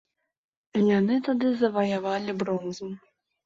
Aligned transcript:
Яны 0.99 1.19
тады 1.29 1.53
заваявалі 1.61 2.39
бронзу. 2.43 2.95